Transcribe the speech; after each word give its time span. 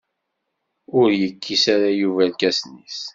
Ur 0.99 1.09
yekkis 1.21 1.63
ara 1.73 1.89
Yuba 1.99 2.21
irkasen-is. 2.27 2.99